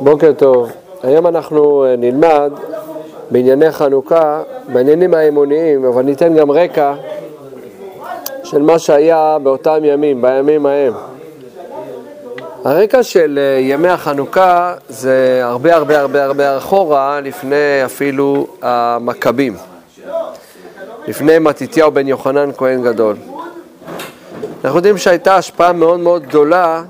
[0.00, 0.70] בוקר טוב.
[1.02, 2.52] היום אנחנו אה, נלמד
[3.30, 6.94] בענייני חנוכה, בעניינים האמוניים, אבל ניתן גם רקע
[8.44, 10.92] של מה שהיה באותם ימים, בימים ההם.
[12.64, 19.56] הרקע של אה, ימי החנוכה זה הרבה הרבה הרבה הרבה אחורה, לפני אפילו המכבים,
[21.08, 23.16] לפני מתתיהו בן יוחנן כהן גדול.
[24.64, 26.82] אנחנו יודעים שהייתה השפעה מאוד מאוד גדולה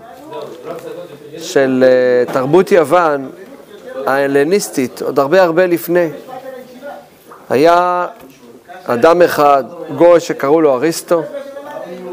[1.53, 3.31] של אה, תרבות יוון
[4.07, 6.09] ההלניסטית, עוד הרבה הרבה לפני.
[7.51, 8.07] היה
[8.85, 9.65] אדם אחד,
[9.97, 11.23] גוי שקראו לו אריסטו,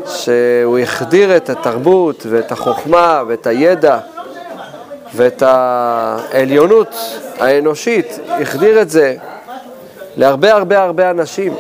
[0.06, 3.98] שהוא החדיר את התרבות ואת החוכמה ואת הידע
[5.16, 6.96] ואת העליונות
[7.40, 9.16] האנושית, החדיר את זה
[10.18, 11.54] להרבה הרבה הרבה אנשים.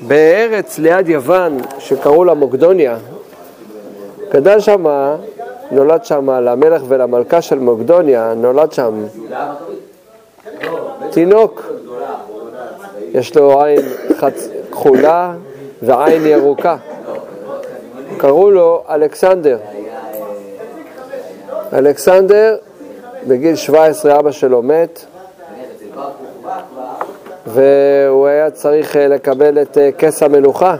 [0.00, 2.96] בארץ ליד יוון שקראו לה מוקדוניה,
[4.32, 5.16] גדל שמה
[5.70, 9.04] נולד שם למלך ולמלכה של מוקדוניה, נולד שם
[11.10, 11.72] תינוק,
[13.12, 13.80] יש לו עין.
[14.70, 15.34] כחולה
[15.82, 16.76] ועין ירוקה.
[18.16, 19.58] קראו לו אלכסנדר.
[21.72, 22.56] אלכסנדר,
[23.28, 25.04] בגיל 17 אבא שלו מת,
[27.46, 30.76] והוא היה צריך אה, לקבל את אה, כס המלוכה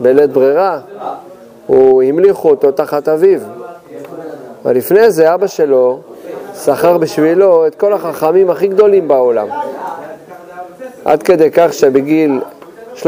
[0.00, 0.80] בלית ברירה.
[1.66, 3.40] הוא המליכו אותו תחת אביו.
[4.64, 6.00] אבל לפני זה אבא שלו
[6.64, 9.48] שכר בשבילו את כל החכמים הכי גדולים בעולם.
[11.04, 12.40] עד כדי כך שבגיל
[12.96, 13.04] 13-14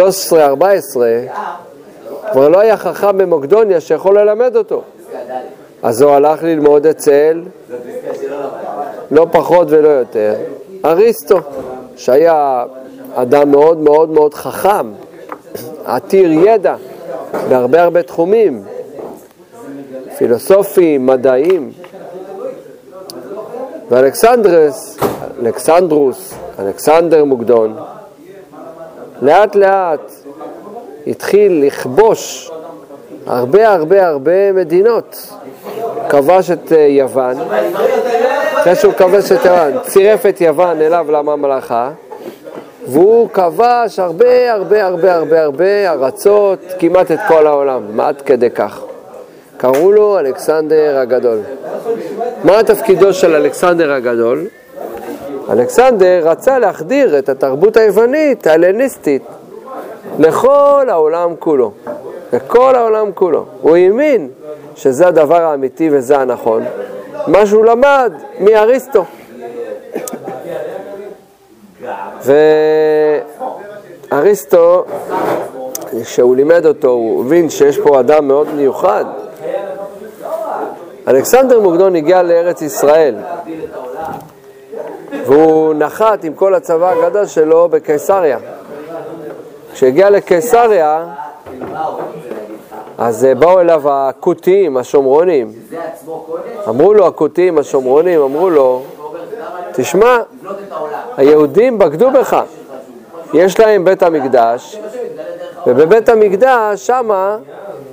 [2.32, 4.82] כבר לא היה חכם במוקדוניה שיכול ללמד אותו.
[5.82, 7.42] אז הוא הלך ללמוד אצל,
[9.10, 10.34] לא פחות ולא יותר,
[10.84, 11.38] אריסטו,
[11.96, 12.64] שהיה
[13.14, 14.92] אדם מאוד מאוד מאוד חכם,
[15.84, 16.74] עתיר ידע
[17.48, 18.62] בהרבה הרבה תחומים,
[20.18, 21.70] פילוסופיים, מדעיים.
[23.90, 24.98] ואלכסנדרס,
[25.42, 27.76] אלכסנדרוס, אלכסנדר מוקדון,
[29.22, 30.12] לאט לאט
[31.06, 32.50] התחיל לכבוש
[33.26, 35.32] הרבה הרבה הרבה מדינות.
[36.08, 37.36] כבש את אה, יוון,
[38.54, 41.90] אחרי שהוא כבש את יוון, צירף את יוון אליו לממלכה,
[42.88, 48.80] והוא כבש הרבה הרבה הרבה הרבה הרבה ארצות, כמעט את כל העולם, עד כדי כך.
[49.56, 51.38] קראו לו אלכסנדר הגדול.
[52.44, 54.46] מה תפקידו של אלכסנדר הגדול?
[55.50, 59.22] אלכסנדר רצה להחדיר את התרבות היוונית, ההלניסטית,
[60.18, 61.72] לכל העולם כולו.
[62.32, 63.44] לכל העולם כולו.
[63.60, 64.28] הוא האמין
[64.76, 66.62] שזה הדבר האמיתי וזה הנכון,
[67.26, 69.04] מה שהוא למד מאריסטו.
[74.10, 74.84] ואריסטו,
[76.02, 79.04] כשהוא לימד אותו, הוא הבין שיש פה אדם מאוד מיוחד,
[81.08, 83.14] אלכסנדר מוקדון הגיע לארץ ישראל
[85.26, 88.38] והוא נחת עם כל הצבא הגדול שלו בקיסריה.
[89.72, 91.04] כשהגיע לקיסריה,
[92.98, 95.52] אז באו אליו הכותיים, השומרונים.
[96.68, 98.82] אמרו לו, הכותיים, השומרונים, אמרו לו,
[99.72, 100.18] תשמע,
[101.16, 102.42] היהודים בגדו בך.
[103.34, 104.78] יש להם בית המקדש,
[105.66, 107.36] ובבית המקדש, שמה,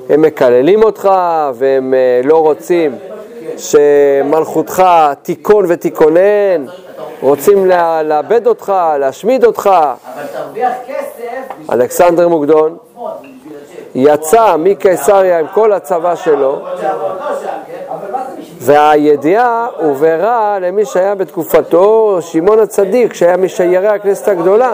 [0.09, 1.09] הם מקללים אותך
[1.53, 2.95] והם אה, לא רוצים
[3.57, 4.83] שמלכותך
[5.21, 6.65] תיכון ותיכונן,
[7.21, 7.65] רוצים
[8.03, 9.69] לאבד אותך, להשמיד אותך.
[10.15, 11.71] אבל תרוויח כסף...
[11.71, 12.77] אלכסנדר מוקדון
[13.95, 16.61] יצא מקיסריה עם כל הצבא שלו,
[18.59, 24.73] והידיעה הובהרה למי שהיה בתקופתו, שמעון הצדיק, שהיה משיירי הכנסת הגדולה.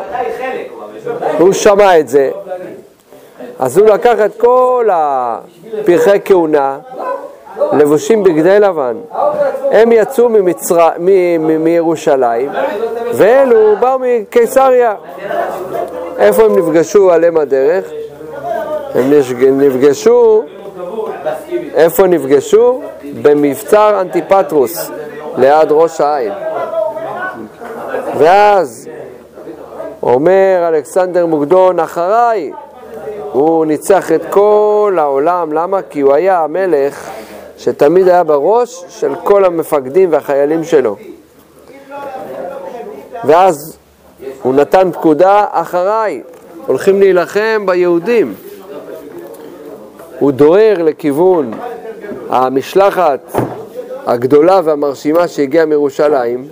[1.40, 2.32] הוא שמע את זה,
[3.60, 6.78] אז הוא לקח את כל הפרחי כהונה,
[7.74, 8.98] לבושים בגדי לבן.
[9.72, 10.30] הם יצאו.
[11.40, 12.50] מירושלים,
[13.14, 14.96] ואלו באו מקיסריה.
[16.18, 17.86] איפה הם נפגשו על אם הדרך?
[18.96, 20.44] הם נפגשו,
[21.74, 22.82] איפה נפגשו?
[23.22, 24.92] במבצר אנטיפטרוס,
[25.38, 26.34] ליד ראש העין.
[28.18, 28.90] ואז
[30.04, 32.52] אומר אלכסנדר מוקדון, אחריי,
[33.32, 35.82] הוא ניצח את כל העולם, למה?
[35.82, 37.10] כי הוא היה המלך
[37.58, 40.96] שתמיד היה בראש של כל המפקדים והחיילים שלו.
[43.24, 43.78] ואז
[44.42, 46.22] הוא נתן פקודה, אחריי,
[46.68, 48.34] הולכים להילחם ביהודים.
[50.20, 51.52] הוא דוהר לכיוון
[52.30, 53.20] המשלחת
[54.06, 56.48] הגדולה והמרשימה שהגיעה מירושלים,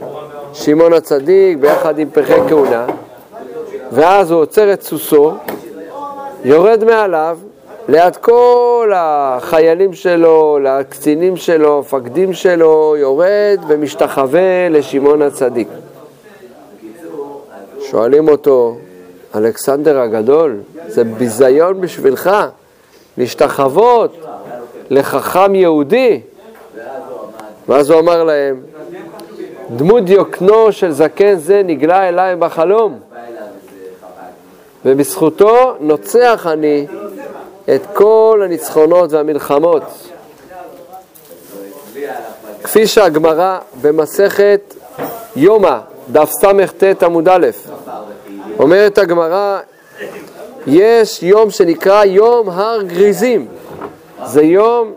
[0.53, 2.85] שמעון הצדיק ביחד עם פרחי כהונה,
[3.91, 5.33] ואז הוא עוצר את סוסו,
[6.47, 7.37] יורד מעליו
[7.89, 15.67] ליד כל החיילים שלו, לקצינים שלו, מפקדים שלו, יורד ומשתחווה לשמעון הצדיק.
[17.81, 18.77] שואלים אותו,
[19.35, 22.29] אלכסנדר הגדול, זה ביזיון בשבילך
[23.17, 24.25] להשתחוות
[24.89, 26.21] לחכם יהודי.
[27.67, 28.61] ואז הוא אמר להם,
[29.75, 32.99] דמות דיוקנו של זקן זה נגלה אליי בחלום,
[34.85, 36.87] ובזכותו נוצח אני
[37.75, 39.83] את כל הניצחונות והמלחמות.
[42.63, 44.73] כפי שהגמרא במסכת
[45.35, 45.77] יומא,
[46.11, 47.47] דף סט עמוד א',
[48.59, 49.59] אומרת הגמרא,
[50.67, 53.47] יש יום שנקרא יום הר גריזים.
[54.25, 54.93] זה יום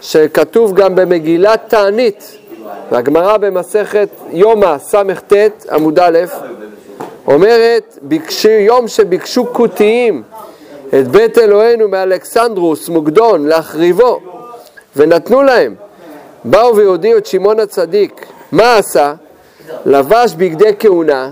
[0.00, 2.36] שכתוב גם במגילת תענית,
[2.90, 6.18] והגמרא במסכת יומא סט עמוד א',
[7.26, 10.22] אומרת, ביקשו, יום שביקשו כותיים
[10.88, 14.20] את בית אלוהינו מאלכסנדרוס מוקדון להחריבו,
[14.96, 15.74] ונתנו להם.
[16.44, 19.14] באו והודיעו את שמעון הצדיק, מה עשה?
[19.86, 21.30] לבש בגדי כהונה,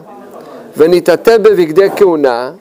[0.77, 2.53] ונתעטף בבגדי כהונה,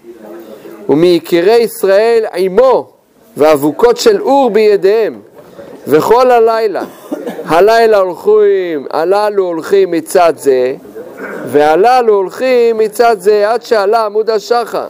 [0.89, 2.91] ומיקירי ישראל עמו,
[3.37, 5.21] ואבוקות של אור בידיהם,
[5.87, 6.83] וכל הלילה.
[7.45, 10.75] הלילה הולכים, הללו הולכים מצד זה,
[11.47, 14.87] והללו הולכים מצד זה עד שעלה עמוד השחר.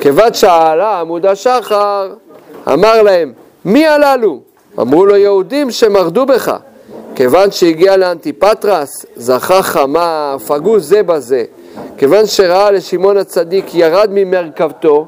[0.00, 2.12] כיוון שעלה עמוד השחר,
[2.72, 3.32] אמר להם,
[3.64, 4.40] מי הללו?
[4.80, 6.56] אמרו לו יהודים שמרדו בך.
[7.14, 11.44] כיוון שהגיע לאנטיפטרס, זכה חמה, פגעו זה בזה.
[11.96, 15.06] כיוון שראה לשמעון הצדיק, ירד ממרכבתו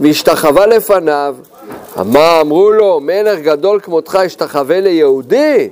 [0.00, 1.36] והשתחווה לפניו.
[1.96, 5.68] מה אמרו לו, מלך גדול כמותך השתחווה ליהודי?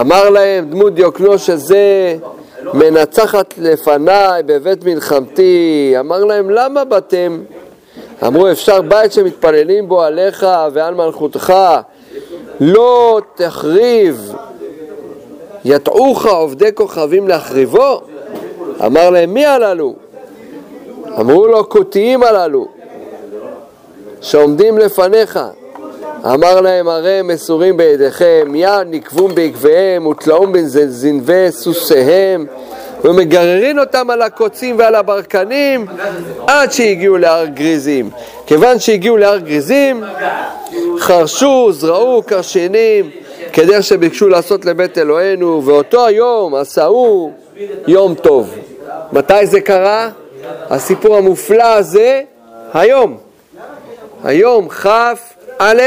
[0.00, 2.16] אמר להם דמות דיוקנו שזה
[2.74, 5.94] מנצחת לפניי בבית מלחמתי.
[6.00, 7.42] אמר להם למה באתם?
[8.26, 11.54] אמרו אפשר בית שמתפללים בו עליך ועל מלכותך
[12.60, 14.32] לא תחריב
[15.64, 18.00] יטעוך עובדי כוכבים להחריבו?
[18.86, 19.94] אמר להם מי הללו?
[21.20, 22.68] אמרו לו כותיים הללו
[24.20, 25.40] שעומדים לפניך
[26.24, 32.46] אמר להם הרי הם מסורים בידיכם, יד נקבום בעקביהם ותלאום בין זנבי סוסיהם
[33.04, 35.86] ומגררין אותם על הקוצים ועל הברקנים
[36.46, 38.10] עד שהגיעו להר גריזים.
[38.46, 40.04] כיוון שהגיעו להר גריזים,
[40.98, 43.10] חרשו, זרעו קרשנים,
[43.52, 47.32] כדרך שביקשו לעשות לבית אלוהינו, ואותו היום עשהו
[47.86, 48.54] יום טוב.
[49.12, 50.10] מתי זה קרה?
[50.70, 52.20] הסיפור המופלא הזה,
[52.74, 53.16] היום.
[54.24, 54.86] היום כ'
[55.58, 55.82] א'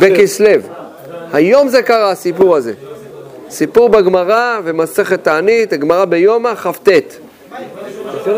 [0.00, 0.50] בכסלו.
[1.32, 2.72] היום זה קרה, הסיפור הזה.
[3.50, 6.88] סיפור בגמרא ומסכת תענית, הגמרא ביומא כ"ט.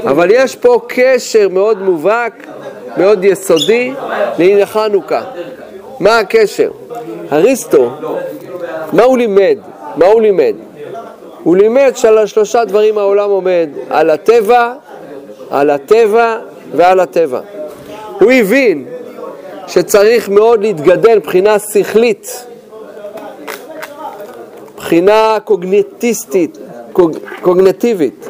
[0.05, 2.47] אבל יש פה קשר מאוד מובהק,
[2.97, 3.93] מאוד יסודי,
[4.39, 5.23] לעניין חנוכה.
[6.01, 6.71] מה הקשר?
[7.33, 7.91] אריסטו,
[8.93, 9.59] מה הוא לימד?
[9.97, 10.55] מה הוא לימד?
[11.43, 14.73] הוא לימד שעל שלושה דברים העולם עומד, על הטבע,
[15.51, 16.39] על הטבע
[16.77, 17.41] ועל הטבע.
[18.21, 18.85] הוא הבין
[19.71, 22.47] שצריך מאוד להתגדל מבחינה שכלית,
[24.75, 26.59] מבחינה קוגנטיסטית,
[26.93, 28.29] קוג, קוגנטיבית.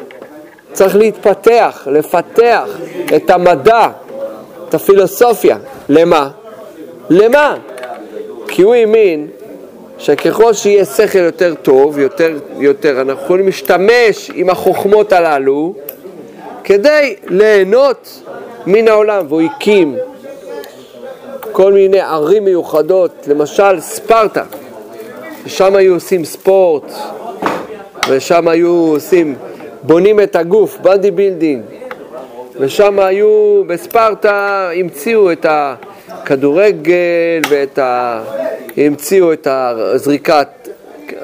[0.73, 2.63] צריך להתפתח, לפתח
[3.15, 3.87] את המדע,
[4.69, 5.57] את הפילוסופיה.
[5.89, 6.29] למה?
[7.09, 7.55] למה?
[8.47, 9.27] כי הוא האמין
[9.97, 15.73] שככל שיהיה שכל יותר טוב, יותר, יותר, אנחנו יכולים להשתמש עם החוכמות הללו
[16.63, 18.23] כדי ליהנות
[18.65, 19.95] מן העולם, והוא הקים
[21.51, 24.43] כל מיני ערים מיוחדות, למשל ספרטה,
[25.45, 26.93] ששם היו עושים ספורט,
[28.09, 29.35] ושם היו עושים,
[29.83, 31.63] בונים את הגוף, body building,
[32.59, 38.21] ושם היו, בספרטה המציאו את הכדורגל ואת ה...
[38.77, 40.47] המציאו את הזריקת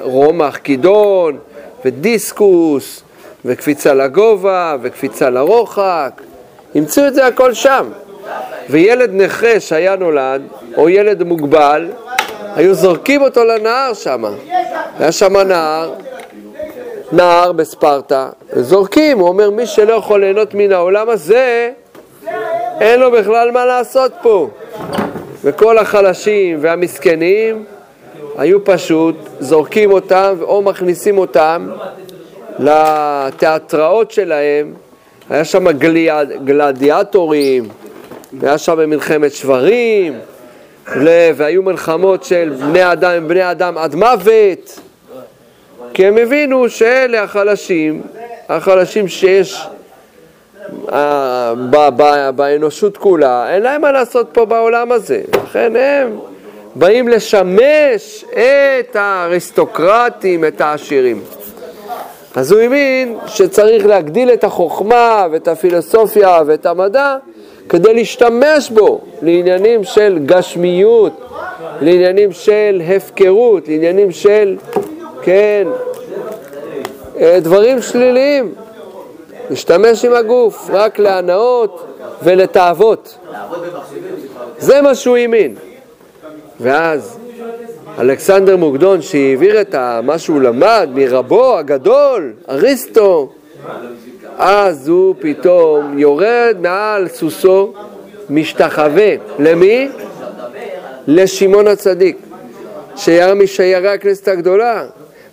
[0.01, 1.37] רומח כידון
[1.85, 3.03] ודיסקוס
[3.45, 6.21] וקפיצה לגובה וקפיצה לרוחק,
[6.75, 7.89] המציאו את זה הכל שם.
[8.69, 10.41] וילד נכה שהיה נולד,
[10.77, 11.87] או ילד מוגבל,
[12.55, 14.23] היו זורקים אותו לנהר שם.
[14.99, 15.93] היה שם נהר,
[17.11, 21.69] נהר בספרטה, זורקים, הוא אומר, מי שלא יכול ליהנות מן העולם הזה,
[22.81, 24.49] אין לו בכלל מה לעשות פה.
[25.43, 27.65] וכל החלשים והמסכנים
[28.37, 31.69] היו פשוט זורקים אותם או מכניסים אותם
[32.59, 34.73] לתיאטראות שלהם,
[35.29, 35.71] היה שם
[36.45, 37.69] גלדיאטורים,
[38.39, 40.19] והיה שם מלחמת שברים,
[41.35, 44.79] והיו מלחמות של בני אדם עם בני אדם עד מוות,
[45.93, 48.01] כי הם הבינו שאלה החלשים,
[48.49, 49.67] החלשים שיש
[50.93, 51.53] אה,
[52.35, 55.21] באנושות כולה, אין להם מה לעשות פה בעולם הזה.
[55.43, 56.19] לכן הם
[56.75, 61.21] באים לשמש את האריסטוקרטים, את העשירים.
[62.35, 67.15] אז הוא האמין שצריך להגדיל את החוכמה ואת הפילוסופיה ואת המדע
[67.69, 71.21] כדי להשתמש בו לעניינים של גשמיות,
[71.81, 74.57] לעניינים של הפקרות, לעניינים של,
[75.21, 75.67] כן,
[77.19, 78.53] אה, דברים שליליים.
[79.49, 81.85] להשתמש עם הגוף רק להנאות
[82.23, 83.17] ולתאוות.
[84.57, 85.55] זה מה שהוא האמין.
[86.59, 87.17] ואז
[87.99, 93.29] אלכסנדר מוקדון, שהעביר את מה שהוא למד מרבו הגדול, אריסטו,
[94.37, 97.73] אז הוא פתאום יורד מעל סוסו,
[98.29, 99.15] משתחווה.
[99.39, 99.89] למי?
[101.07, 102.17] לשמעון הצדיק,
[102.95, 104.85] שהיה משיירי הכנסת הגדולה.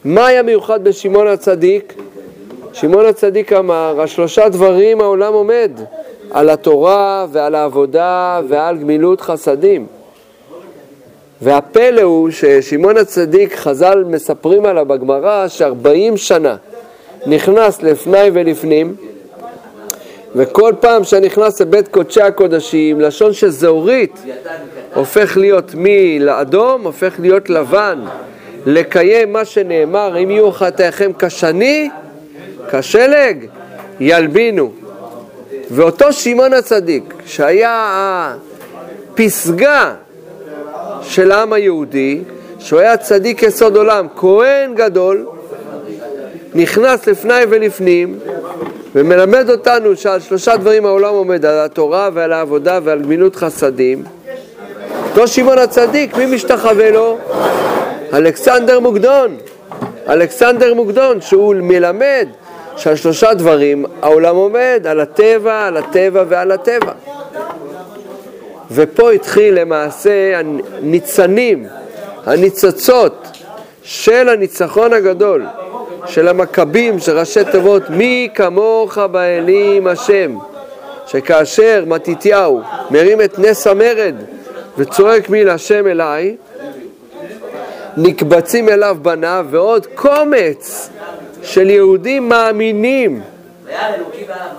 [0.04, 1.94] מה היה מיוחד בשמעון הצדיק?
[2.72, 5.70] שמעון הצדיק אמר, השלושה דברים העולם עומד,
[6.30, 9.86] על התורה ועל העבודה ועל גמילות חסדים.
[11.42, 16.56] והפלא הוא ששמעון הצדיק, חז"ל מספרים עליו בגמרא, שארבעים שנה
[17.26, 18.94] נכנס לפני ולפנים,
[20.34, 24.22] וכל פעם שנכנס לבית קודשי הקודשים, לשון שזהורית,
[24.94, 28.04] הופך להיות מלאדום, הופך להיות לבן.
[28.66, 31.90] לקיים מה שנאמר, אם יהיו חטאיכם כשני,
[32.70, 33.46] כשלג,
[34.00, 34.72] ילבינו.
[35.70, 38.34] ואותו שמעון הצדיק, שהיה
[39.12, 39.94] הפסגה
[41.02, 42.20] של העם היהודי,
[42.58, 45.26] שהוא היה צדיק יסוד עולם, כהן גדול,
[46.54, 48.18] נכנס לפני ולפנים
[48.94, 54.04] ומלמד אותנו שעל שלושה דברים העולם עומד, על התורה ועל העבודה ועל גמילות חסדים.
[55.10, 57.18] אותו שמעון הצדיק, מי משתחווה לו?
[58.14, 59.36] אלכסנדר מוקדון.
[60.08, 62.28] אלכסנדר מוקדון, שהוא מלמד
[62.76, 66.92] שעל שלושה דברים העולם עומד, על הטבע, על הטבע ועל הטבע.
[68.70, 71.66] ופה התחיל למעשה הניצנים,
[72.26, 73.26] הניצוצות
[73.82, 75.46] של הניצחון הגדול,
[76.06, 80.38] של המכבים, של ראשי תיבות, מי כמוך באלים השם,
[81.06, 84.14] שכאשר מתתיהו מרים את נס המרד
[84.78, 86.36] וצועק מי להשם אליי,
[87.96, 90.90] נקבצים אליו בניו ועוד קומץ
[91.42, 93.20] של יהודים מאמינים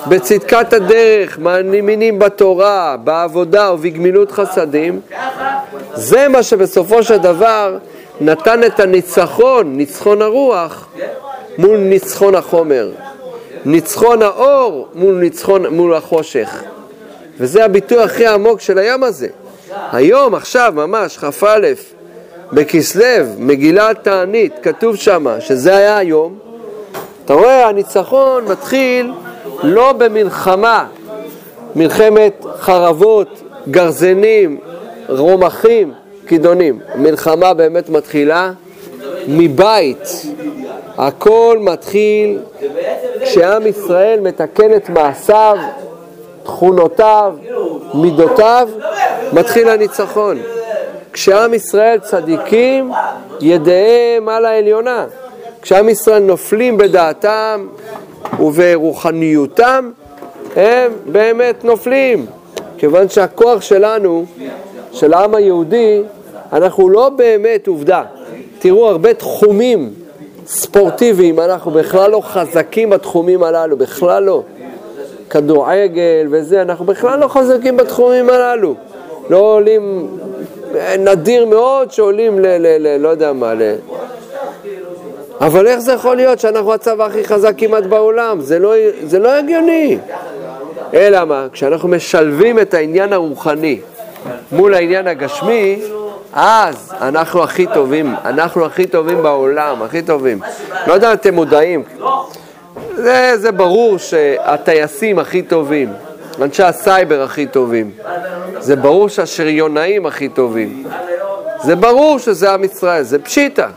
[0.08, 5.00] בצדקת הדרך, מאמינים בתורה, בעבודה ובגמילות חסדים,
[5.94, 7.78] זה מה שבסופו של דבר
[8.22, 10.88] נתן את הניצחון, ניצחון הרוח,
[11.58, 12.92] מול ניצחון החומר,
[13.66, 16.64] ניצחון האור מול ניצחון, מול החושך.
[17.38, 19.28] וזה הביטוי הכי עמוק של היום הזה.
[19.92, 21.74] היום, עכשיו, ממש, כ"א,
[22.54, 26.38] בכסלו, מגילת תענית, כתוב שמה שזה היה היום,
[27.26, 29.12] אתה רואה, הניצחון מתחיל
[29.64, 30.86] לא במלחמה,
[31.76, 34.58] מלחמת חרבות, גרזנים,
[35.10, 35.94] רומחים,
[36.28, 36.80] כידונים.
[36.94, 38.52] המלחמה באמת מתחילה
[39.28, 40.26] מבית.
[40.98, 42.40] הכל מתחיל
[43.22, 45.58] כשעם ישראל מתקן את מעשיו,
[46.44, 47.36] תכונותיו,
[47.94, 48.70] מידותיו,
[49.34, 50.38] מתחיל הניצחון.
[51.14, 52.92] כשעם ישראל צדיקים,
[53.42, 55.06] ידיהם על העליונה.
[55.62, 57.68] כשעם ישראל נופלים בדעתם
[58.40, 59.92] וברוחניותם,
[60.56, 62.26] הם באמת נופלים.
[62.78, 64.26] כיוון שהכוח שלנו,
[64.92, 66.02] של העם היהודי,
[66.54, 68.04] אנחנו לא באמת עובדה.
[68.66, 69.94] תראו, הרבה תחומים
[70.48, 74.44] ספורטיביים, אנחנו בכלל לא חזקים בתחומים הללו, בכלל לא.
[75.30, 78.76] כדורגל וזה, אנחנו בכלל לא חזקים בתחומים הללו.
[79.30, 80.08] לא עולים,
[81.00, 82.46] נדיר מאוד שעולים ל...
[82.46, 83.62] ל, ל לא יודע מה, ל...
[85.42, 88.42] אבל איך זה יכול להיות שאנחנו הצבא הכי חזק כמעט בעולם?
[88.42, 89.98] זה לא, זה לא הגיוני.
[90.94, 91.48] אלא מה?
[91.52, 93.80] כשאנחנו משלבים את העניין הרוחני
[94.52, 95.82] מול העניין הגשמי,
[96.36, 100.40] אז אנחנו הכי טובים, אנחנו הכי טובים בעולם, הכי טובים.
[100.88, 101.84] לא יודע אם אתם מודעים,
[102.96, 105.94] זה, זה ברור שהטייסים הכי טובים,
[106.42, 107.92] אנשי הסייבר הכי טובים,
[108.60, 110.84] זה ברור שהשריונאים הכי טובים,
[111.64, 113.68] זה ברור שזה עם ישראל, זה פשיטה.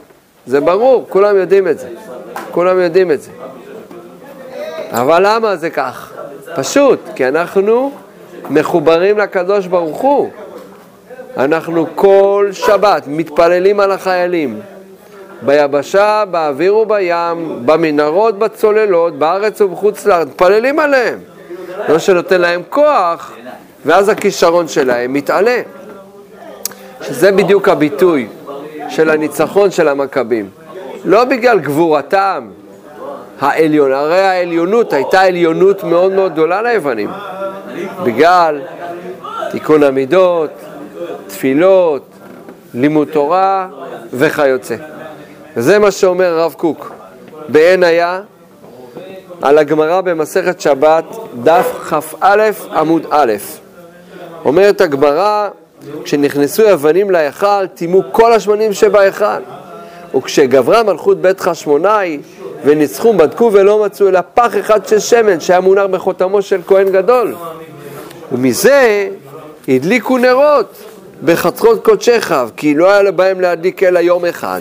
[0.48, 1.88] זה ברור, כולם יודעים את זה.
[2.50, 3.30] כולם יודעים את זה.
[4.90, 6.12] אבל למה זה כך?
[6.56, 7.92] פשוט, כי אנחנו
[8.50, 10.30] מחוברים לקדוש ברוך הוא.
[11.36, 14.60] אנחנו כל שבת מתפללים על החיילים.
[15.42, 21.18] ביבשה, באוויר ובים, במנהרות, בצוללות, בארץ ובחוץ לארץ, מתפללים עליהם.
[21.88, 23.32] לא שנותן להם כוח,
[23.86, 25.60] ואז הכישרון שלהם מתעלה.
[27.02, 28.26] שזה בדיוק הביטוי.
[28.88, 30.50] של הניצחון של המכבים.
[31.04, 32.48] לא בגלל גבורתם,
[33.40, 37.10] העליון, הרי העליונות הייתה עליונות מאוד מאוד גדולה ליוונים
[38.04, 38.60] בגלל
[39.50, 40.50] תיקון המידות,
[41.38, 42.02] תפילות,
[42.74, 43.68] לימוד תורה
[44.12, 44.76] וכיוצא.
[45.56, 46.92] וזה מה שאומר הרב קוק
[47.48, 48.20] בעין היה
[49.42, 51.04] על הגמרא במסכת שבת,
[51.42, 53.32] דף כ"א עמוד א'.
[54.44, 55.48] אומרת הגמרא,
[56.04, 59.42] כשנכנסו אבנים להיכל, טימאו כל השמנים שבהיכל.
[60.16, 62.20] וכשגברה מלכות בית חשמונאי
[62.64, 67.34] וניצחו, בדקו ולא מצאו אלא פח אחד של שמן שהיה מונח בחותמו של כהן גדול.
[68.32, 69.08] ומזה
[69.68, 74.60] הדליקו נרות בחצרות קודשך, כי לא היה בהם להדליק אלא יום אחד.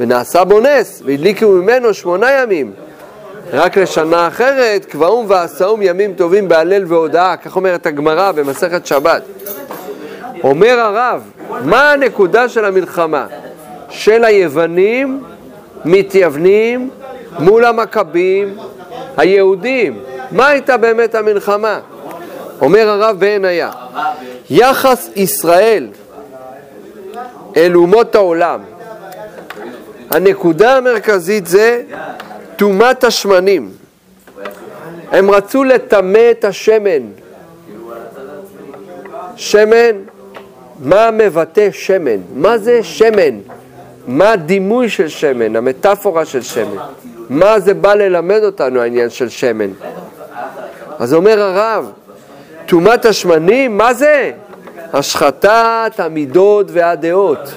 [0.00, 2.72] ונעשה בו נס, והדליקו ממנו שמונה ימים.
[3.52, 9.22] רק לשנה אחרת, קבעום ועשאום ימים טובים בהלל והודאה, כך אומרת הגמרא במסכת שבת.
[10.44, 11.22] אומר הרב,
[11.64, 13.26] מה הנקודה של המלחמה?
[13.90, 15.22] של היוונים
[15.84, 16.90] מתייוונים
[17.38, 18.56] מול המכבים
[19.16, 19.98] היהודים.
[20.30, 21.80] מה הייתה באמת המלחמה?
[22.62, 23.70] אומר הרב בעין היה,
[24.50, 25.88] יחס ישראל
[27.56, 28.60] אל אומות העולם,
[30.10, 31.82] הנקודה המרכזית זה
[32.56, 33.70] טומאת השמנים.
[35.12, 37.02] הם רצו לטמא את השמן.
[39.36, 39.96] שמן,
[40.80, 42.20] מה מבטא שמן?
[42.34, 43.38] מה זה שמן?
[44.06, 46.82] מה הדימוי של שמן, המטאפורה של שמן?
[47.28, 49.70] מה זה בא ללמד אותנו העניין של שמן?
[50.98, 51.92] אז אומר הרב,
[52.72, 54.30] טומאת השמנים, מה זה?
[54.92, 57.54] השחתת המידות והדעות.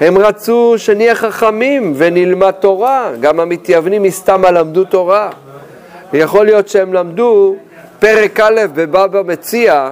[0.00, 5.30] הם רצו שנהיה חכמים ונלמד תורה, גם המתייוונים מסתמה למדו תורה.
[6.12, 7.56] ויכול להיות שהם למדו
[7.98, 9.90] פרק א' בבבא מציע,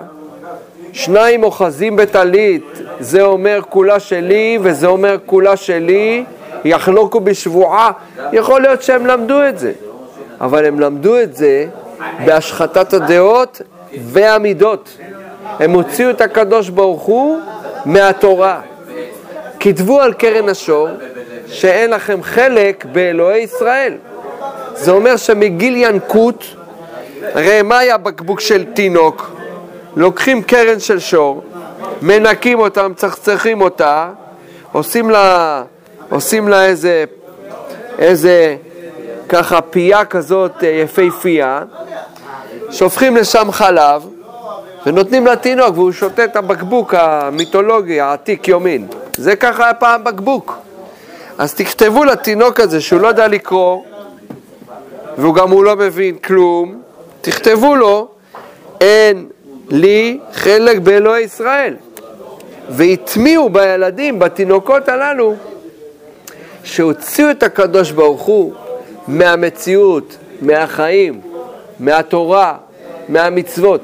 [0.93, 2.67] שניים אוחזים בטלית,
[3.01, 6.25] זה אומר כולה שלי וזה אומר כולה שלי,
[6.65, 7.91] יחלוקו בשבועה.
[8.33, 9.73] יכול להיות שהם למדו את זה,
[10.41, 11.67] אבל הם למדו את זה
[12.25, 13.63] בהשחתת הדעות
[14.03, 14.97] והמידות.
[15.59, 17.41] הם הוציאו את הקדוש ברוך הוא
[17.85, 18.61] מהתורה.
[19.61, 20.89] כתבו על קרן השור
[21.47, 23.95] שאין לכם חלק באלוהי ישראל.
[24.75, 26.45] זה אומר שמגיל ינקות,
[27.23, 29.31] הרי מה היה בקבוק של תינוק?
[29.97, 31.45] לוקחים קרן של שור,
[32.03, 34.11] מנקים אותה, מצחצחים אותה,
[34.73, 35.63] עושים לה,
[36.11, 37.05] עושים לה איזה,
[37.99, 38.57] איזה
[39.29, 41.63] ככה פייה כזאת אה, יפהפייה,
[42.79, 44.07] שופכים לשם חלב
[44.87, 48.87] ונותנים לתינוק והוא שותה את הבקבוק המיתולוגי העתיק יומין.
[49.17, 50.59] זה ככה היה פעם בקבוק.
[51.39, 53.83] אז תכתבו לתינוק הזה שהוא לא יודע לקרוא,
[55.19, 56.81] והוא גם הוא לא מבין כלום,
[57.21, 58.09] תכתבו לו,
[58.81, 59.27] אין
[59.69, 61.77] לי חלק באלוהי ישראל.
[62.69, 65.35] והטמיעו בילדים, בתינוקות הללו,
[66.65, 68.53] שהוציאו את הקדוש ברוך הוא
[69.09, 71.21] מהמציאות, מהחיים,
[71.81, 72.57] מהתורה,
[73.09, 73.81] מהמצוות.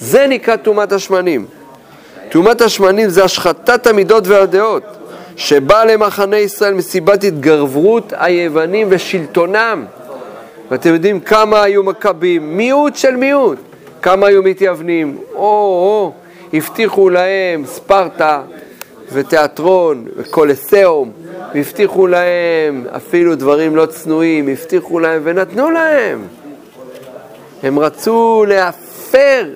[0.00, 1.46] זה נקרא טומאת השמנים.
[2.30, 4.82] טומאת השמנים זה השחתת המידות והדעות,
[5.36, 9.84] שבאה למחנה ישראל מסיבת התגרברות היוונים ושלטונם.
[10.70, 13.58] ואתם יודעים כמה היו מכבים, מיעוט של מיעוט.
[14.02, 16.12] כמה היו מתייוונים, או-או,
[16.52, 18.42] הבטיחו להם ספרטה
[19.12, 21.12] ותיאטרון וקולסיאום,
[21.54, 26.26] והבטיחו להם אפילו דברים לא צנועים, הבטיחו להם ונתנו להם.
[27.62, 29.46] הם רצו להפר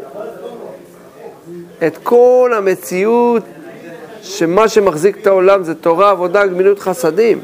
[1.86, 3.42] את כל המציאות
[4.22, 7.40] שמה שמחזיק את העולם זה תורה, עבודה, גמילות חסדים.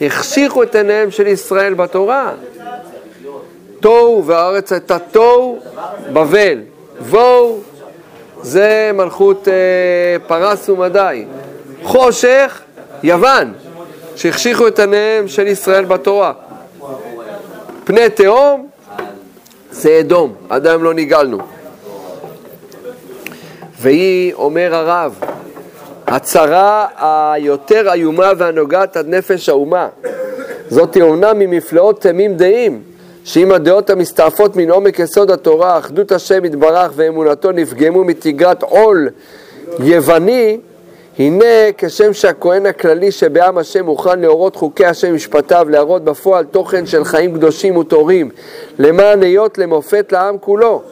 [0.00, 2.32] החשיכו את עיניהם של ישראל בתורה.
[3.80, 5.58] תוהו והארץ הייתה תוהו,
[6.12, 6.60] בבל.
[7.10, 7.58] בואו,
[8.42, 9.54] זה מלכות אה,
[10.26, 11.24] פרס ומדי.
[11.82, 12.60] חושך,
[13.02, 13.52] יוון,
[14.16, 16.32] שהחשיכו את עיניהם של ישראל בתורה.
[17.84, 18.67] פני תהום,
[19.78, 21.38] זה אדום, עד היום לא נגאלנו.
[23.80, 25.14] והיא, אומר הרב,
[26.06, 26.86] הצרה
[27.32, 29.88] היותר איומה והנוגעת עד נפש האומה.
[30.68, 32.82] זאת אומנם ממפלאות תמים דעים,
[33.24, 39.08] שאם הדעות המסתעפות מן עומק יסוד התורה, אחדות השם יתברך ואמונתו נפגמו מתגרת עול
[39.80, 40.58] יווני,
[41.18, 41.44] הנה
[41.78, 47.34] כשם שהכהן הכללי שבעם השם מוכן להורות חוקי השם משפטיו, להראות בפועל תוכן של חיים
[47.34, 48.30] קדושים וטהורים,
[48.78, 50.82] למען היות למופת לעם כולו.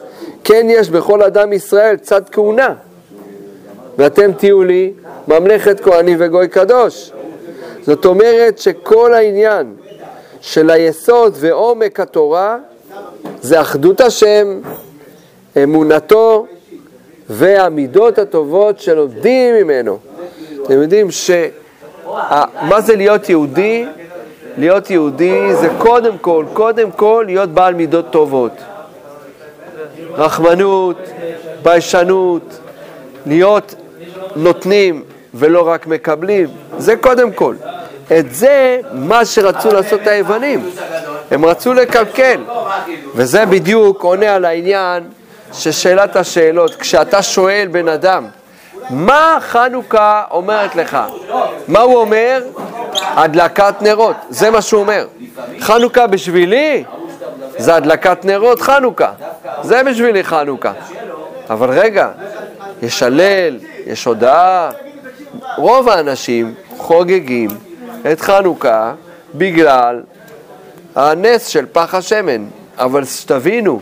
[0.43, 2.73] כן יש בכל אדם ישראל צד כהונה,
[3.97, 4.93] ואתם תהיו לי
[5.27, 7.11] ממלכת כהנים וגוי קדוש.
[7.81, 9.75] זאת אומרת שכל העניין
[10.41, 12.57] של היסוד ועומק התורה
[13.41, 14.59] זה אחדות השם,
[15.63, 16.47] אמונתו
[17.29, 19.99] והמידות הטובות שלומדים ממנו.
[20.67, 23.85] אתם יודעים שמה זה להיות יהודי?
[24.57, 28.51] להיות יהודי זה קודם כל, קודם כל להיות בעל מידות טובות.
[30.13, 30.97] רחמנות,
[31.63, 32.59] ביישנות,
[33.25, 33.75] להיות
[34.35, 35.03] נותנים
[35.33, 37.55] ולא רק מקבלים, זה קודם כל.
[38.19, 40.69] את זה מה שרצו לעשות היוונים,
[41.31, 42.41] הם רצו לקלקל,
[43.15, 45.03] וזה בדיוק עונה על העניין
[45.53, 46.75] של שאלת השאלות.
[46.75, 48.25] כשאתה שואל בן אדם,
[48.89, 50.97] מה חנוכה אומרת לך?
[51.67, 52.43] מה הוא אומר?
[53.01, 55.07] הדלקת נרות, זה מה שהוא אומר.
[55.59, 56.83] חנוכה בשבילי
[57.57, 59.11] זה הדלקת נרות חנוכה,
[59.61, 60.71] זה בשבילי חנוכה.
[61.49, 62.09] אבל רגע,
[62.81, 64.69] יש הלל, יש הודאה,
[65.57, 67.49] רוב האנשים חוגגים
[68.11, 68.93] את חנוכה
[69.35, 70.01] בגלל
[70.95, 72.45] הנס של פח השמן.
[72.77, 73.79] אבל שתבינו,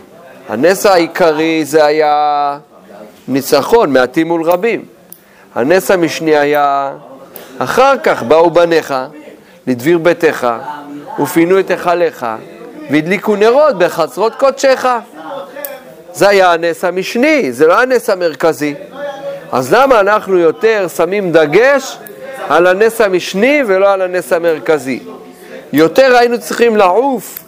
[0.48, 2.58] הנס העיקרי זה היה
[3.28, 4.95] ניצחון מעטים מול רבים.
[5.56, 6.92] הנס המשני היה,
[7.58, 8.94] אחר כך באו בניך
[9.66, 10.46] לדביר ביתך
[11.22, 12.26] ופינו את היכליך
[12.90, 14.88] והדליקו נרות בחצרות קודשך.
[16.12, 18.74] זה היה הנס המשני, זה לא הנס המרכזי.
[19.52, 21.98] אז למה אנחנו יותר שמים דגש
[22.48, 25.00] על הנס המשני ולא על הנס המרכזי?
[25.72, 27.38] יותר היינו צריכים לעוף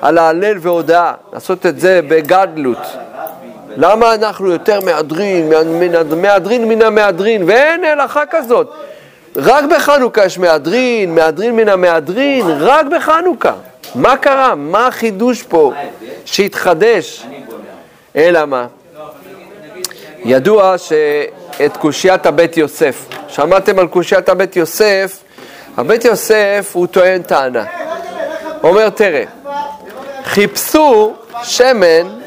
[0.00, 3.09] על ההלל והודאה, לעשות את זה בגדלות.
[3.76, 5.52] למה אנחנו יותר מהדרין,
[6.16, 8.70] מהדרין מן המהדרין, ואין הלכה כזאת.
[9.36, 13.52] רק בחנוכה יש מהדרין, מהדרין מן המהדרין, רק בחנוכה.
[13.94, 14.54] מה קרה?
[14.54, 15.72] מה החידוש פה
[16.24, 17.26] שהתחדש?
[18.16, 18.66] אלא מה?
[20.24, 25.18] ידוע שאת קושיית הבית יוסף, שמעתם על קושיית הבית יוסף?
[25.76, 27.64] הבית יוסף הוא טוען טענה.
[28.62, 29.24] אומר, תראה,
[30.24, 32.20] חיפשו שמן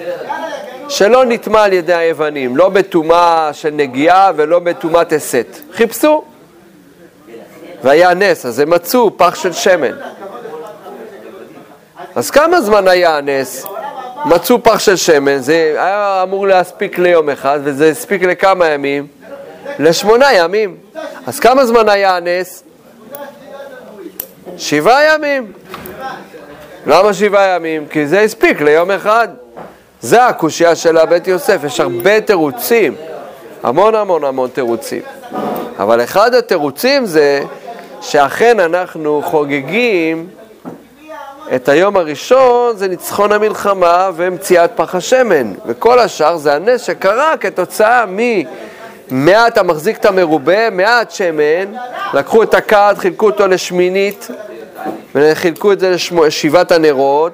[0.94, 5.58] שלא נטמע על ידי היוונים, לא בטומאה של נגיעה ולא בטומאת הסת.
[5.74, 6.24] חיפשו.
[7.84, 9.92] והיה נס, אז הם מצאו פח של שמן.
[12.16, 13.66] אז כמה זמן היה הנס?
[14.26, 19.08] מצאו פח של שמן, זה היה אמור להספיק ליום אחד, וזה הספיק לכמה ימים?
[19.80, 20.78] לשמונה ימים.
[21.28, 22.64] אז כמה זמן היה הנס?
[24.58, 25.52] שבעה ימים.
[26.86, 27.88] למה שבעה ימים?
[27.88, 29.28] כי זה הספיק ליום אחד.
[30.04, 32.96] זה הקושייה של הבית יוסף, יש הרבה תירוצים,
[33.64, 35.02] המון המון המון תירוצים.
[35.80, 37.44] אבל אחד התירוצים זה
[38.02, 40.28] שאכן אנחנו חוגגים
[41.56, 48.06] את היום הראשון זה ניצחון המלחמה ומציאת פח השמן, וכל השאר זה הנס שקרה כתוצאה
[48.08, 51.74] ממעט המחזיק את המרובה, מעט שמן,
[52.14, 54.28] לקחו את הכד, חילקו אותו לשמינית,
[55.16, 57.34] וחילקו את זה לשבעת הנרות,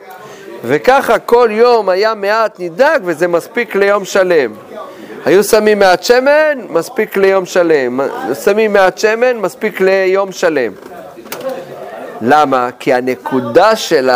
[0.64, 4.52] וככה כל יום היה מעט נידק וזה מספיק ליום שלם.
[5.26, 8.00] היו שמים מעט שמן, מספיק ליום שלם.
[8.44, 10.72] שמים מעט שמן, מספיק ליום שלם.
[12.22, 12.70] למה?
[12.80, 14.10] כי הנקודה של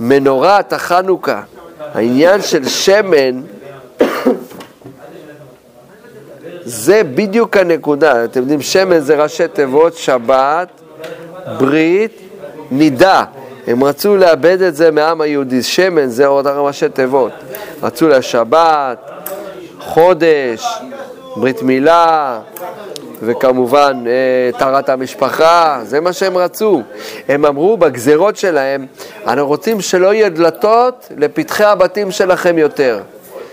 [0.00, 1.40] המנורת החנוכה,
[1.94, 3.40] העניין של שמן,
[6.64, 8.24] זה בדיוק הנקודה.
[8.24, 10.68] אתם יודעים, שמן זה ראשי תיבות, שבת,
[11.58, 12.20] ברית,
[12.70, 13.24] נידה.
[13.66, 15.62] הם רצו לאבד את זה מהעם היהודי.
[15.62, 17.32] שמן זה עוד ראשי תיבות.
[17.82, 19.10] רצו לשבת,
[19.78, 20.64] חודש,
[21.36, 22.40] ברית מילה,
[23.22, 26.82] וכמובן אה, טהרת המשפחה, זה מה שהם רצו.
[27.28, 28.86] הם אמרו בגזרות שלהם,
[29.26, 33.00] אנחנו רוצים שלא יהיו דלתות לפתחי הבתים שלכם יותר.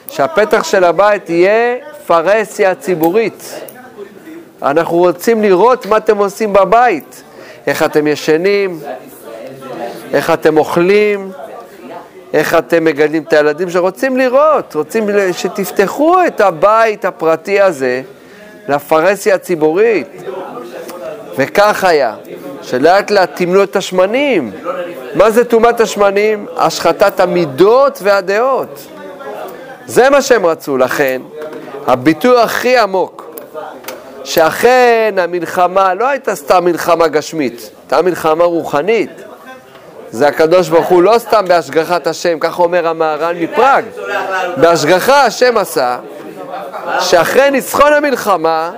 [0.10, 1.76] שהפתח של הבית יהיה
[2.08, 3.62] פרהסיה ציבורית.
[4.64, 7.24] אנחנו רוצים לראות מה אתם עושים בבית,
[7.68, 8.80] איך אתם ישנים,
[10.14, 11.32] איך אתם אוכלים,
[12.34, 18.02] איך אתם מגדלים את הילדים שרוצים לראות, רוצים שתפתחו את הבית הפרטי הזה
[18.68, 20.08] לפרהסיה הציבורית.
[21.38, 22.16] וכך היה,
[22.62, 24.52] שלאט לאט תמלו את השמנים.
[25.16, 26.46] מה זה טומאת השמנים?
[26.58, 28.88] השחתת המידות והדעות.
[29.86, 31.22] זה מה שהם רצו, לכן
[31.88, 33.36] הביטוי הכי עמוק,
[34.24, 39.31] שאכן המלחמה לא הייתה סתם מלחמה גשמית, הייתה מלחמה רוחנית.
[40.12, 43.86] זה הקדוש ברוך הוא לא סתם בהשגחת השם, כך אומר המהר"ל מפראג.
[44.58, 45.98] בהשגחה השם עשה,
[47.00, 48.72] שאחרי ניצחון המלחמה,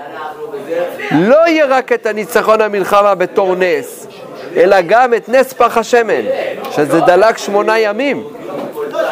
[1.12, 4.08] לא יהיה רק את הניצחון המלחמה בתור נס,
[4.56, 6.22] אלא גם את נס פח השמן,
[6.72, 8.24] שזה דלק שמונה ימים.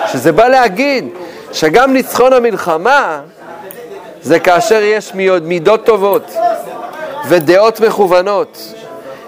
[0.08, 1.08] שזה בא להגיד
[1.54, 3.22] שגם ניצחון המלחמה
[4.22, 6.32] זה כאשר יש מידות טובות
[7.30, 8.81] ודעות מכוונות.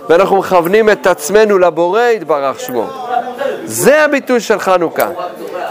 [0.10, 2.86] ואנחנו מכוונים את עצמנו לבורא יתברך שמו.
[3.66, 5.10] זה הביטוי של חנוכה.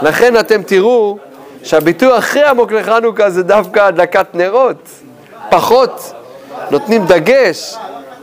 [0.01, 1.17] לכן אתם תראו
[1.63, 4.89] שהביטוי הכי עמוק לחנוכה זה דווקא הדלקת נרות.
[5.49, 6.13] פחות
[6.71, 7.75] נותנים דגש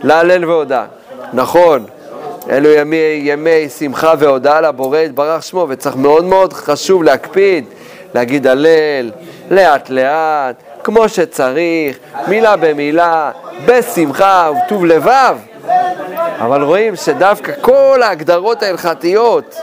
[0.03, 0.85] להלל והודאה.
[1.33, 1.85] נכון,
[2.51, 7.65] אלו ימי, ימי שמחה והודאה לבורא יתברך שמו, וצריך מאוד מאוד חשוב להקפיד,
[8.15, 9.11] להגיד הלל,
[9.51, 13.31] לאט לאט, כמו שצריך, מילה במילה,
[13.67, 15.37] בשמחה וטוב לבב.
[16.41, 19.57] אבל רואים שדווקא כל ההגדרות ההלכתיות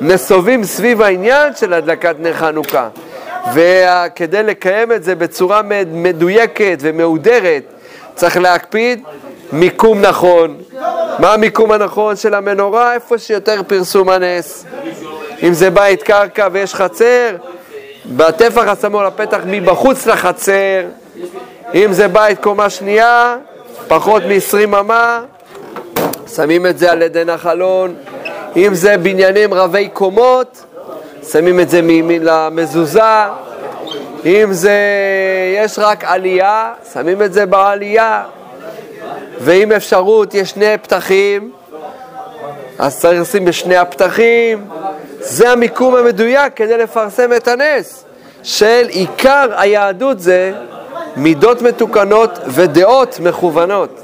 [0.00, 2.88] נסובים סביב העניין של הדלקת נר חנוכה.
[3.54, 5.60] וכדי לקיים את זה בצורה
[5.92, 7.62] מדויקת ומהודרת,
[8.14, 9.02] צריך להקפיד
[9.52, 10.56] מיקום נכון.
[11.18, 12.94] מה המיקום הנכון של המנורה?
[12.94, 14.64] איפה שיותר פרסום הנס.
[15.42, 17.36] אם זה בית קרקע ויש חצר,
[18.06, 20.82] בטפח השמאל הפתח מבחוץ לחצר.
[21.74, 23.36] אם זה בית קומה שנייה,
[23.88, 25.20] פחות מ-20 אמה,
[26.34, 27.94] שמים את זה על ידי נחלון.
[28.56, 30.64] אם זה בניינים רבי קומות,
[31.30, 33.00] שמים את זה מימין למזוזה.
[34.26, 34.78] אם זה,
[35.56, 38.24] יש רק עלייה, שמים את זה בעלייה.
[39.40, 41.50] ואם אפשרות יש שני פתחים,
[42.78, 44.64] אז צריך לשים בשני הפתחים.
[45.20, 48.04] זה המיקום המדויק כדי לפרסם את הנס
[48.42, 50.52] של עיקר היהדות זה
[51.16, 54.00] מידות מתוקנות ודעות מכוונות.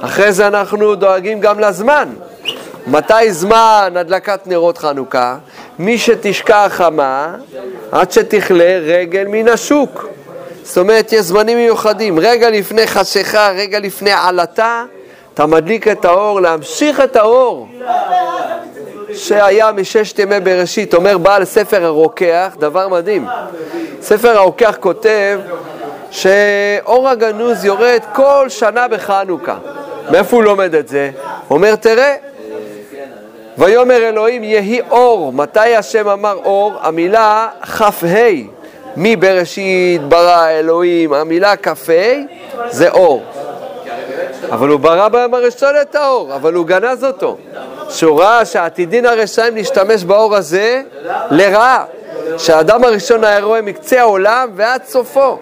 [0.00, 2.08] אחרי זה אנחנו דואגים גם לזמן.
[2.86, 5.36] מתי זמן הדלקת נרות חנוכה?
[5.78, 7.34] מי שתשקע החמה
[7.92, 10.08] עד שתכלה רגל מן השוק.
[10.62, 12.18] זאת אומרת, יש זמנים מיוחדים.
[12.18, 14.84] רגע לפני חשיכה, רגע לפני עלתה,
[15.34, 17.68] אתה מדליק את האור, להמשיך את האור
[19.14, 20.94] שהיה מששת ימי בראשית.
[20.94, 23.26] אומר בעל ספר הרוקח, דבר מדהים.
[24.02, 25.40] ספר הרוקח כותב
[26.10, 29.56] שאור הגנוז יורד כל שנה בחנוכה.
[30.10, 31.10] מאיפה הוא לומד את זה?
[31.50, 32.14] אומר, תראה,
[33.58, 35.32] ויאמר אלוהים יהי אור.
[35.32, 36.74] מתי השם אמר אור?
[36.80, 37.86] המילה כ"ה,
[38.96, 41.72] מבראשית ברא אלוהים, המילה כ"ה
[42.70, 43.24] זה אור.
[44.50, 47.36] אבל הוא ברא ביום הראשון את האור, אבל הוא גנז אותו.
[47.88, 50.82] שהוא ראה שעתידין הרשעים להשתמש באור הזה
[51.30, 51.84] לרעה.
[52.38, 55.38] שהאדם הראשון היה רואה מקצה העולם ועד סופו.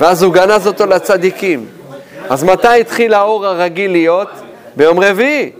[0.00, 1.79] ואז הוא גנז אותו לצדיקים.
[2.30, 4.28] אז מתי התחיל האור הרגיל להיות?
[4.76, 5.50] ביום רביעי,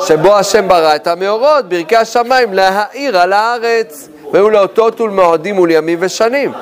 [0.00, 6.52] שבו השם ברא את המאורות, ברכי השמיים, להאיר על הארץ, והיו לאותות ולמועדים ולימים ושנים.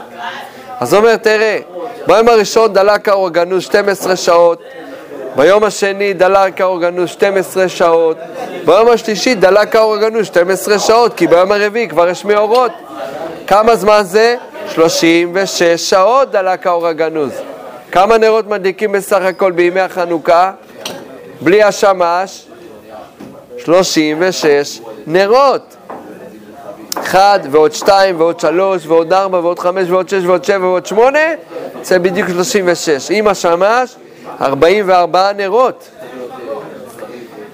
[0.80, 1.58] אז הוא אומר, תראה,
[2.06, 4.62] ביום הראשון דלק האור הגנוז 12 שעות,
[5.36, 8.16] ביום השני דלק האור הגנוז 12 שעות,
[8.64, 12.72] ביום השלישי דלק האור הגנוז 12 שעות, כי ביום הרביעי כבר יש מאורות.
[13.46, 14.36] כמה זמן זה?
[14.68, 17.32] 36 שעות דלק האור הגנוז.
[17.92, 20.52] כמה נרות מדליקים בסך הכל בימי החנוכה?
[21.40, 22.46] בלי השמש,
[23.58, 25.76] 36 נרות.
[26.98, 31.18] אחד ועוד שתיים ועוד שלוש ועוד ארבע ועוד חמש ועוד שש ועוד שבע ועוד שמונה,
[31.82, 33.10] זה בדיוק 36.
[33.10, 33.96] עם השמש,
[34.40, 35.88] 44 נרות.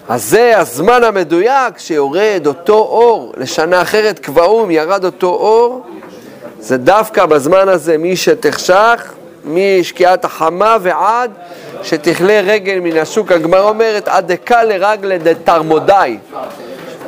[0.08, 5.82] אז זה הזמן המדויק שיורד אותו אור, לשנה אחרת קבעום ירד אותו אור,
[6.60, 9.12] זה דווקא בזמן הזה מי שתחשך,
[9.44, 11.30] משקיעת החמה ועד
[11.82, 13.32] שתכלה רגל מן השוק.
[13.32, 16.18] הגמרא אומרת, עד דקה לרגלה דתרמודאי.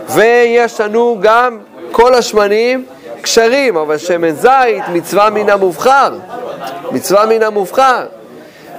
[0.09, 1.59] ויש לנו גם
[1.93, 2.85] כל השמנים
[3.23, 6.13] כשרים, אבל שמן זית מצווה מן המובחר.
[6.91, 8.07] מצווה מן המובחר.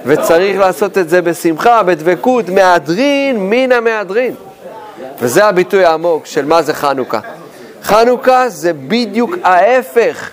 [0.06, 4.34] וצריך לעשות את זה בשמחה, בדבקות, מהדרין מן המהדרין.
[5.20, 7.20] וזה הביטוי העמוק של מה זה חנוכה.
[7.82, 10.30] חנוכה זה בדיוק ההפך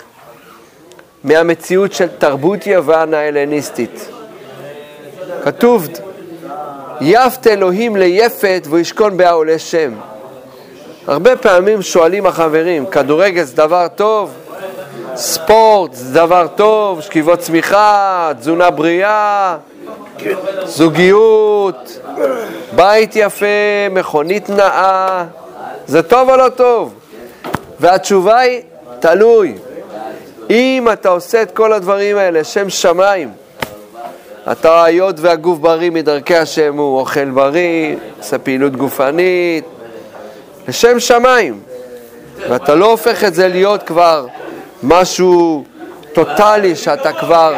[1.24, 4.08] מהמציאות של תרבות יוון ההלניסטית.
[5.44, 5.88] כתוב,
[7.00, 9.92] יפת אלוהים ליפת וישכון בה עולה שם.
[11.06, 14.34] הרבה פעמים שואלים החברים, כדורגל זה דבר טוב?
[15.16, 19.56] ספורט זה דבר טוב, שכיבות צמיחה, תזונה בריאה,
[20.64, 22.00] זוגיות,
[22.76, 23.46] בית יפה,
[23.90, 25.24] מכונית נאה,
[25.86, 26.94] זה טוב או לא טוב?
[27.80, 28.60] והתשובה היא,
[29.00, 29.54] תלוי.
[30.50, 33.30] אם אתה עושה את כל הדברים האלה, שם שמיים,
[34.52, 39.64] אתה, היות והגוף בריא מדרכי השם, הוא אוכל בריא, עושה פעילות גופנית,
[40.68, 41.60] לשם שמיים.
[42.48, 44.26] ואתה לא הופך את זה להיות כבר
[44.82, 45.64] משהו
[46.12, 47.54] טוטאלי שאתה כבר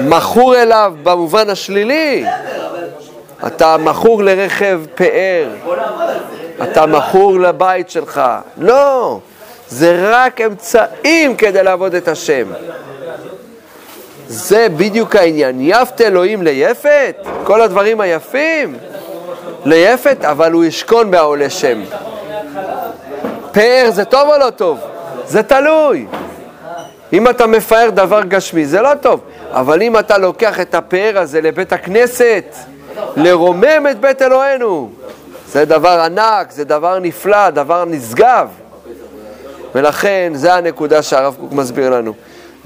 [0.00, 2.24] מכור אליו במובן השלילי.
[3.46, 5.48] אתה מכור לרכב פאר,
[6.62, 8.20] אתה מכור לבית שלך.
[8.58, 9.18] לא,
[9.68, 12.46] זה רק אמצעים כדי לעבוד את השם.
[14.28, 15.60] זה בדיוק העניין.
[15.60, 18.76] יפת אלוהים ליפת, כל הדברים היפים,
[19.64, 21.82] ליפת, אבל הוא ישכון בעולה שם.
[23.52, 24.80] פאר זה טוב או לא טוב?
[25.26, 26.06] זה תלוי.
[27.12, 31.40] אם אתה מפאר דבר גשמי זה לא טוב, אבל אם אתה לוקח את הפאר הזה
[31.40, 32.54] לבית הכנסת,
[33.16, 34.90] לרומם את בית אלוהינו,
[35.48, 38.48] זה דבר ענק, זה דבר נפלא, דבר נשגב.
[39.74, 42.12] ולכן, זה הנקודה שהרב קוק מסביר לנו.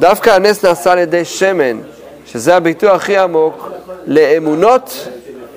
[0.01, 1.81] דווקא הנס נעשה על ידי שמן,
[2.27, 3.71] שזה הביטוי הכי עמוק,
[4.07, 5.09] לאמונות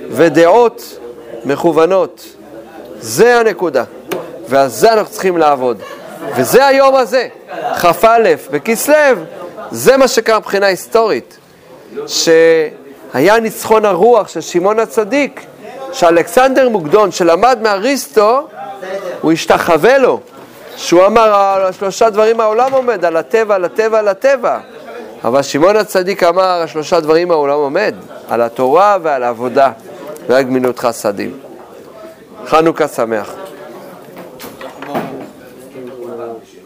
[0.10, 1.00] ודעות
[1.46, 2.26] מכוונות.
[3.00, 3.84] זה הנקודה,
[4.48, 5.78] ועל זה אנחנו צריכים לעבוד.
[6.36, 7.28] וזה היום הזה,
[7.82, 8.96] כ"א בכסלו,
[9.72, 11.38] זה מה שקרה מבחינה היסטורית.
[12.08, 15.46] שהיה ניצחון הרוח של שמעון הצדיק,
[15.94, 18.48] שאלכסנדר מוקדון, שלמד מאריסטו,
[19.22, 20.20] הוא השתחווה לו,
[20.82, 24.60] שהוא אמר על שלושה דברים העולם עומד, על הטבע, על הטבע, על הטבע.
[25.24, 27.96] אבל שמעון הצדיק אמר על שלושה דברים העולם עומד,
[28.30, 29.72] על התורה ועל העבודה
[30.28, 31.38] ועל גמילות חסדים.
[32.48, 33.34] חנוכה שמח.